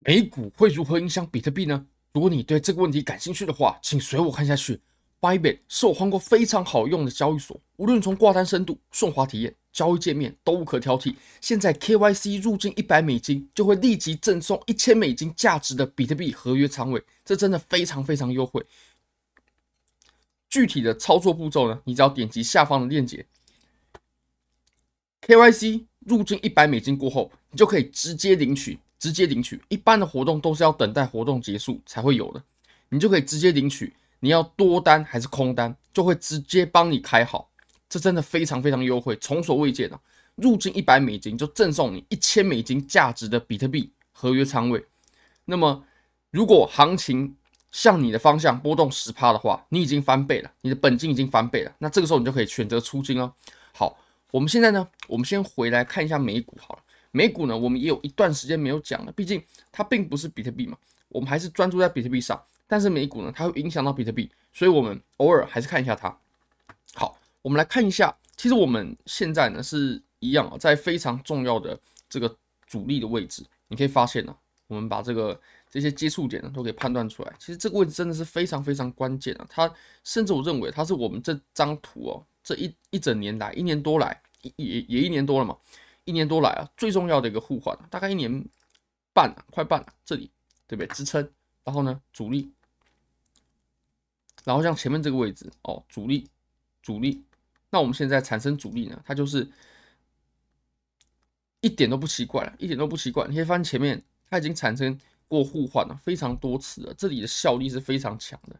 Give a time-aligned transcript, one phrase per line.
[0.00, 1.86] 美股会如何影响比特币呢？
[2.12, 4.80] 如果你对这个问题感兴趣的话，请随我看下去。
[5.20, 11.14] Bybit 是我换过非常好用的交易所，无论从挂单深度、顺滑体验、交易界面都无可挑剔。
[11.42, 18.64] 现在 KYC 入境一百美金，就会立即赠送一千美金价值的比特币合约仓位，这真的非常非常优惠。
[20.48, 23.26] 具体的操作步骤呢，你只要点击下方的链接
[25.26, 28.78] ，KYC 入境一百美金过后，你就可以直接领取。
[29.00, 32.40] 直接领取，一般的活动都是要等待活动结束才会有的，
[32.90, 33.92] 你就可以直接领取。
[34.20, 37.50] 你要多单还是空单，就会直接帮你开好，
[37.88, 39.98] 这真的非常非常优惠，从所未见的。
[40.36, 44.84] 入金一百美金就赠送你一千美金价值的比特币合约仓位。
[45.46, 45.82] 那么，
[46.30, 47.34] 如果行情
[47.72, 51.72] 向你的方向波动十趴的话，你已经翻倍了，你的本金已经翻倍了。
[51.78, 53.32] 那这个时候你就可以选择出金哦。
[53.72, 53.98] 好，
[54.30, 56.82] 我们现在呢，我们先回来看一下美股好了。
[57.12, 59.42] 美股呢，我们也有一段时间没有讲了，毕竟
[59.72, 60.76] 它并不是比特币嘛，
[61.08, 62.40] 我们还是专注在比特币上。
[62.66, 66.16] 但是美股呢，它会影响到比特币，所以我们偶尔还是看一下它。
[66.94, 71.76] 好，我们来看一下，其实我们现在呢是一样啊，在非常重要的
[72.08, 72.32] 这个
[72.68, 74.32] 阻力的位置，你可以发现呢，
[74.68, 77.32] 我们把这个这些接触点呢都给判断出来。
[77.40, 79.68] 其实这个位置真的是非常非常关键啊，它
[80.04, 84.22] 甚至我认为它是我们这张图哦，这一一整年来，一年多来，
[84.54, 85.56] 也也一年多了嘛。
[86.04, 88.44] 一年多来啊，最重要的一个互换，大概一年
[89.12, 90.30] 半了，快半了，这里
[90.66, 90.86] 对不对？
[90.94, 91.30] 支撑，
[91.62, 92.52] 然后呢，阻力，
[94.44, 96.28] 然后像前面这个位置哦，阻力，
[96.82, 97.22] 阻力，
[97.70, 99.48] 那我们现在产生阻力呢，它就是
[101.60, 103.28] 一点都不奇怪了，一点都不奇怪。
[103.28, 104.98] 你可以发现前面它已经产生
[105.28, 108.58] 过互换了非常多次了，这里的效力是非常强的。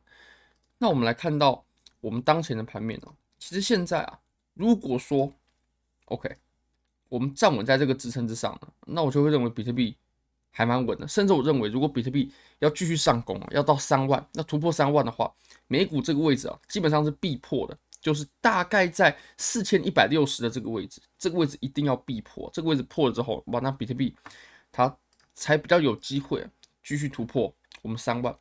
[0.78, 1.64] 那我们来看到
[2.00, 4.20] 我们当前的盘面哦，其实现在啊，
[4.54, 5.32] 如果说
[6.04, 6.36] OK。
[7.10, 9.94] 我们站稳在这个支撑之上了，那我就会认为比特币
[10.50, 11.06] 还蛮稳的。
[11.06, 15.30] 甚至我认为，如果比特币要继续上攻，要到三万，要突破三万的话，
[15.66, 22.48] 美股这个位置啊，基本上是必破的，就是大概在四千一百六十的这个位置，这个位置一定要必破。
[22.54, 24.14] 这个位置破了之后，哇，那比特币
[24.70, 24.96] 它
[25.34, 26.46] 才比较有机会
[26.82, 28.32] 继续突破我们三万。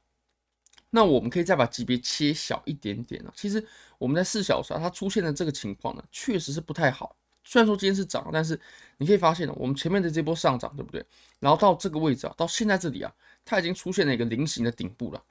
[0.91, 3.33] 那我们可以再把级别切小一点点啊。
[3.35, 3.65] 其实
[3.97, 7.15] 我们在四小时啊，它出现的这个情况呢，确实是不太好。
[7.43, 8.59] 虽然说今天是涨，但是
[8.97, 11.03] 你可以发现呢，我们前面的这波上涨，对不对？
[11.39, 13.11] 然后到这个位置啊，到现在这里啊，
[13.43, 15.23] 它已经出现了一个菱形的顶部了，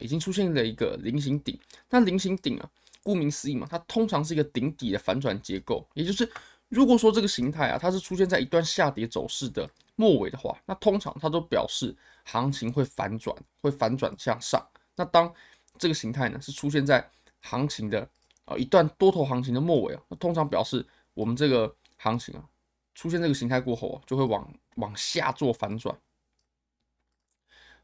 [0.00, 1.58] 已经出现了一个菱形顶。
[1.88, 2.68] 那菱形顶啊，
[3.02, 6.30] 顾名思义嘛，它通常是一个顶底的反转结构，也就是
[6.68, 14.62] 如果说这个形态啊，它是出现在一段下跌走势的末尾的话，那通常它都表示行情会反转，会反转向上。
[14.96, 15.32] 那当
[15.78, 17.08] 这个形态呢，是出现在
[17.40, 18.06] 行情的
[18.44, 20.84] 啊一段多头行情的末尾啊，那通常表示。
[21.14, 22.44] 我们这个行情啊，
[22.94, 25.96] 出现这个形态过后啊，就会往往下做反转。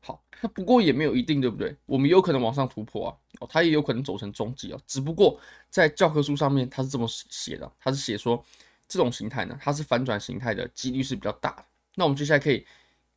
[0.00, 1.76] 好，那不过也没有一定，对不对？
[1.84, 4.80] 我们有可能往上突破啊，哦，它也有可能走成中级啊。
[4.86, 5.38] 只不过
[5.68, 8.42] 在教科书上面它是这么写的，它是写说
[8.86, 11.64] 这种形态呢，它是反转形态的几率是比较大的。
[11.96, 12.64] 那我们接下来可以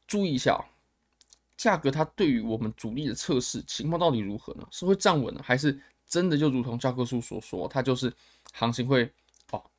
[0.07, 0.65] 注意一下啊，
[1.55, 4.67] 价格它对于我们阻力的测试情况到底如何呢？
[4.71, 8.11] 是会站稳呢，还是真的就如同教科书所说，它就是
[8.53, 9.09] 行情会？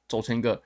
[0.08, 0.60] 走成一个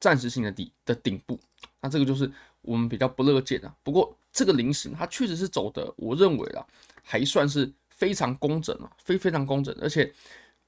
[0.00, 1.38] 暂时性的底的顶部，
[1.80, 2.30] 那这个就是
[2.62, 3.74] 我们比较不乐见的。
[3.82, 6.66] 不过这个菱形它确实是走的，我认为啊
[7.02, 10.12] 还算是非常工整啊，非非常工整，而且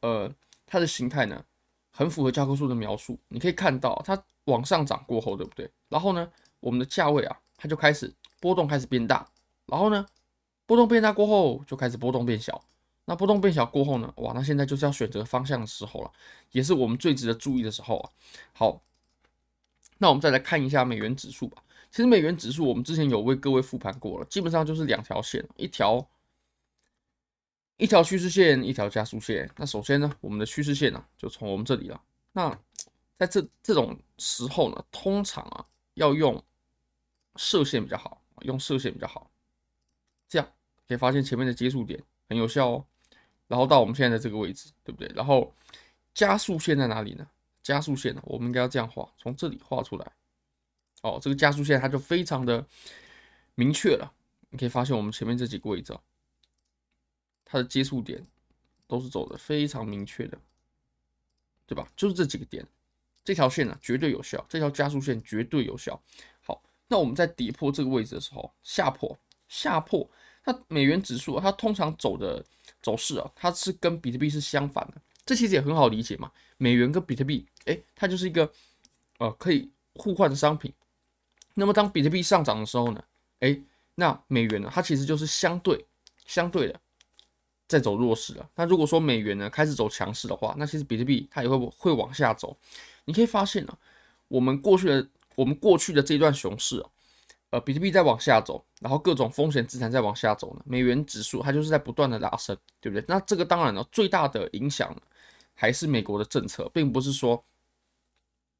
[0.01, 0.33] 呃
[0.67, 1.45] 它的形态呢
[1.91, 3.19] 很符合教科书的描述。
[3.29, 5.71] 你可以看到它往上涨过后，对不对？
[5.89, 6.31] 然后呢，
[6.61, 9.27] 我们的价位啊它就开始波动开始变大，
[9.67, 10.07] 然后呢
[10.65, 12.63] 波动变大过后就开始波动变小。
[13.11, 14.13] 那波动变小过后呢？
[14.17, 16.13] 哇，那现在就是要选择方向的时候了，
[16.51, 18.11] 也是我们最值得注意的时候啊。
[18.53, 18.83] 好，
[19.97, 21.65] 那我们再来看一下美元指数吧。
[21.91, 26.07] 其实美元指数我们之前有为各位复盘过了，基本上就是两条线，一条
[27.79, 29.51] 一条趋势线，一条加速线。
[29.57, 31.99] 那首先呢，我们的趋势线呢、啊，就从我们这里了。
[32.33, 32.61] 那
[33.17, 35.65] 在这这种时候呢，通常啊
[35.95, 36.45] 要用
[37.37, 39.31] 射线比较好，用射线比较好，
[40.29, 40.47] 这样
[40.87, 42.85] 可以发现前面的接触点很有效哦。
[43.49, 45.11] 然后到我们现在这个位置，对不对？
[45.17, 45.53] 然后
[46.15, 47.27] 加速线在哪里呢？
[47.63, 50.13] 加速线呢，我们应该要这样画，从这里画出来。
[51.03, 52.65] 哦，这个加速线它就非常的
[53.55, 54.13] 明确了。
[54.51, 55.95] 你可以发现我们前面这几个位置，
[57.45, 58.27] 它的接触点
[58.87, 60.39] 都是走的非常明确的，
[61.67, 61.87] 对吧？
[61.95, 62.67] 就是这几个点，
[63.23, 66.01] 这条线呢绝对有效，这条加速线绝对有效。
[66.41, 69.19] 好，那我们在跌破这个位置的时候，下破，
[69.49, 70.09] 下破，
[70.49, 72.43] 那美元指数它通常走的。
[72.81, 76.31] 走势啊，它是跟比特币是相反的，这其实也很好理解嘛。
[76.59, 78.49] 美元跟比特币，诶，它就是一个
[79.19, 80.73] 呃可以互换的商品。
[81.55, 83.03] 那么当比特币上涨的时候呢，
[83.41, 83.61] 诶，
[83.97, 85.85] 那美元呢，它其实就是相对
[86.25, 86.81] 相对的
[87.67, 88.49] 在走弱势了。
[88.55, 92.57] 那如果说美元呢开始走强势的话，那其实比特币它也会会往下走。
[93.07, 93.77] 你可以发现呢、
[94.29, 95.05] 我们过去的
[95.35, 96.89] 我们过去的这一段熊市啊，
[97.51, 103.05] 呃，比特币在往下走，然后各种风险资产在往下走呢，美元指数它就是在不断的拉升，对不对？
[103.09, 104.95] 那这个当然了，最大的影响
[105.55, 107.45] 还是美国的政策，并不是说。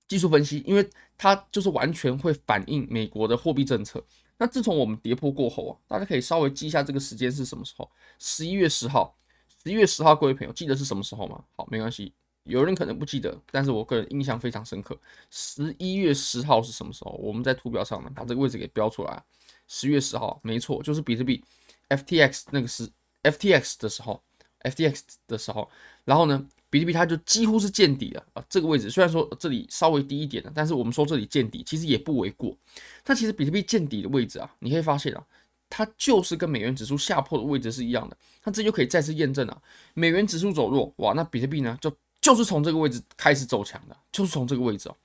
[0.07, 0.89] 技术分析，因为
[1.19, 4.03] 它就是完全会反映美国的货币政策。
[4.39, 7.87] 那自从我们跌破过后啊，大家可以稍微记一下这个时间是什么时候？
[8.19, 9.15] 十一月十号，
[9.63, 11.45] 十一月十号，各位朋友记得是什么时候吗？
[11.55, 12.15] 好，没关系，
[12.49, 14.99] 有人可能不记得，但是我个人印象非常深刻。
[15.31, 17.13] 十一月十号是什么时候？
[17.13, 19.23] 我们在图表上呢，把这个位置给标出来。
[19.67, 21.45] 十月十号，没错，就是比特币
[21.91, 22.89] FTX 那个是
[23.23, 24.23] FTX 的时候
[24.63, 25.71] ，FTX 的时候，
[26.05, 26.47] 然后呢？
[26.71, 32.55] 比特币它就几乎是见底了啊，这个位置虽然说这里稍微低一点的，但是我们说这里见底其实也不为过。
[33.03, 35.25] 但其实比特币见底的位置啊，你可以发现啊，
[35.71, 38.15] 它就是跟美元指数下破的位置是一样的。
[38.45, 39.63] 那这就可以再次验证了，
[39.95, 44.97] 美元指数走弱，哇，那比特币呢就就是从这个位置开始走强的，就是从这个位置哦。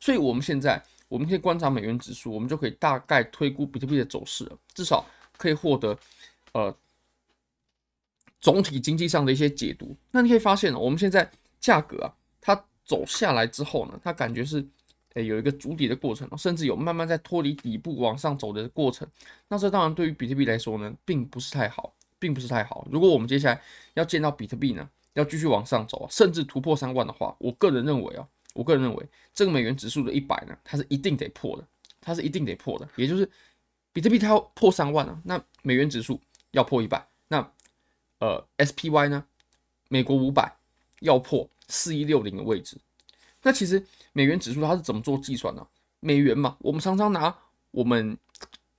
[0.00, 5.04] 所以我们现在我们可以观察美元指数，我们就可以大概推估比特币的走势了，至少
[5.36, 5.98] 可以获得
[6.52, 6.76] 呃。
[8.38, 12.54] 总体经济上的一些解读，那你可以发现呢，我们现在价格啊，它
[12.84, 14.64] 走下来之后呢，它感觉是
[15.14, 19.08] 诶有一个筑底的过程，甚至有慢慢在脱离底部往上走的过程。
[19.48, 22.86] 那这当然对于比特币来说呢，并不是太好，并不是太好。
[22.88, 23.60] 如果我们接下来
[23.94, 31.66] 要见到比特币呢，要继续往上走啊，甚至突破三万的话，我个人认为啊，我个人认为这个美元指数的一百呢，它是一定得破的，
[32.00, 32.88] 它是一定得破的。
[32.96, 33.28] 也就是
[33.92, 36.20] 比特币它要破三万啊，那美元指数
[36.52, 37.52] 要破一百，那。
[38.18, 39.26] 呃，SPY 呢？
[39.88, 40.56] 美国五百
[41.00, 42.78] 要破四一六零的位置。
[43.42, 43.84] 那其实
[44.14, 45.66] 美元指数它是怎么做计算呢？
[46.00, 47.36] 美元嘛，我们常常拿
[47.72, 48.16] 我们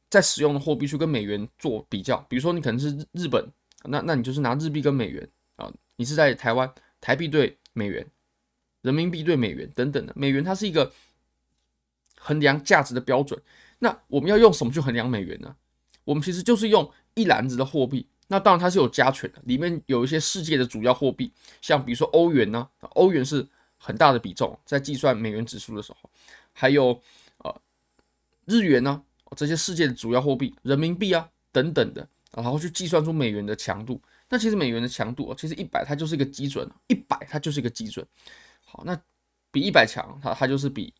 [0.10, 2.18] 在使用的货币去跟美元做比较。
[2.28, 3.48] 比如说你可能是日本，
[3.84, 5.72] 那那你就是拿日币跟美元啊。
[5.98, 8.08] 你是在台湾，台币对美元，
[8.82, 10.14] 人民币对美元等等的。
[10.16, 10.92] 美元它是一个
[12.16, 13.40] 衡量价值的标准。
[13.80, 15.56] 那我们要用什么去衡量美元呢？
[16.04, 18.08] 我们其实就是用一篮子的货币。
[18.28, 23.48] 那当然它是有加权的，里面有一些世界的主要货币，像比如说欧元呢，欧元是
[23.78, 26.10] 很大的比重，在计算美元指数的时候，
[26.54, 27.02] 还有
[27.38, 27.62] 呃
[28.46, 29.02] 日元呢，
[29.36, 34.02] 这些世界的主要货币，人民币啊等等的，然后去计算出美元的强度。
[34.30, 38.06] 那其实美元的强度，其实一百它就是一个基准，一百它就是一个基准。
[38.66, 39.00] 好，那
[39.52, 40.94] 比一百强，它它就是比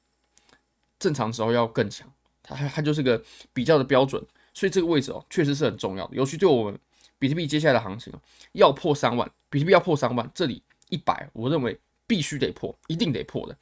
[1.00, 4.26] 正常时候要更强，它它就是个比较的标准。
[4.54, 6.80] 所以这个位置哦，确实是很重要的，尤其对我们。
[7.20, 8.22] 比特币接下来的行情哦，
[8.52, 11.76] 要破三万，比特币要破三万，这里一百，我认为
[12.06, 13.58] 必须得破，一定得破的。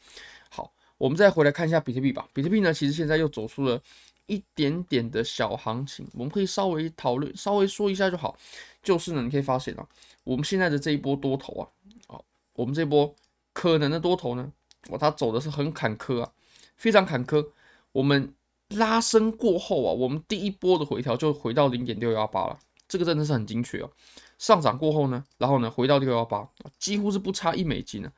[0.49, 2.27] 好，我们再回来看一下比特币吧。
[2.33, 3.81] 比特币呢，其实现在又走出了
[4.27, 8.37] 一点点的小行情，我们可以稍微讨论，稍微说一下就好。
[8.81, 9.87] 就是呢，你可以发现啊，
[10.23, 11.63] 我们现在的这一波多头啊，
[12.07, 12.21] 啊，
[12.53, 13.13] 我们这波
[13.53, 14.51] 可能的多头呢，
[14.89, 16.31] 哇，它走的是很坎坷啊，
[16.75, 17.47] 非常坎坷。
[17.91, 18.33] 我们
[18.69, 22.59] 拉升过后啊，我们第一波的回调就回到零点六幺八了。
[22.87, 23.89] 这个真的是很精确哦。
[24.37, 28.11] 上涨过后呢，然后呢，回到六幺八，几乎是不差一美金呢。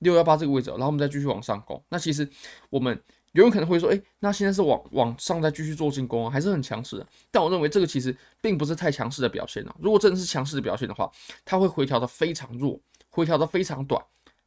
[0.00, 1.82] 六幺八这个位置，然后我们再继续往上攻。
[1.88, 2.28] 那其实
[2.70, 3.00] 我们
[3.32, 7.06] 有人可能会说，哎，那现在是往往上再继续做进攻啊，还是很强势的。
[7.30, 9.74] 但我认为这个其实并不是太强势的表现啊。
[9.78, 11.10] 如果真的是强势的表现的话，
[11.44, 14.02] 它会回调的非常弱，回调的非常短，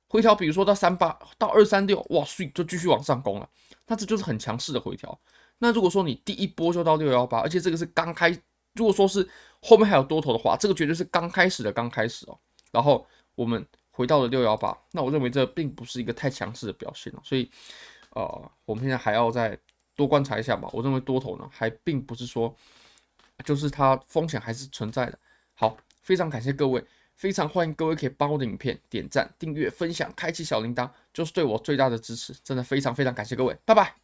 [0.08, 3.50] 回调比如说到三八到二三六，哇，碎就继续往上攻了。
[3.88, 5.20] 那这就是很强势的回调。
[5.60, 8.36] 那如果说你第一波就到六幺八，而且这个是刚开。
[8.74, 9.28] 如果说是
[9.62, 12.40] 后面还有多头的话，这个绝对是刚开始的刚开始哦。
[12.72, 17.20] 然后我们回到了六幺八，那我认为这并不是一个太强势的表现哦。
[17.22, 17.52] 所以，
[18.12, 19.58] 呃，我们现在还要再
[19.96, 20.70] 多观察一下吧。
[20.72, 22.56] 我认为多头呢，还并不是说，
[23.44, 25.18] 就是它风险还是存在的。
[25.54, 26.84] 好，非常感谢各位，
[27.16, 32.34] 非常欢迎各位可以帮我的影片点赞、订阅、分享、开启小铃铛，就是对我最大的支持。
[32.44, 34.01] 真的非常非常感谢各位，拜拜。